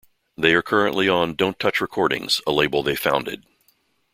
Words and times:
They 0.35 0.55
are 0.55 0.63
currently 0.63 1.07
on 1.07 1.35
Don't 1.35 1.59
Touch 1.59 1.79
Recordings, 1.79 2.41
a 2.47 2.51
label 2.51 2.81
they 2.81 2.95
founded. 2.95 3.45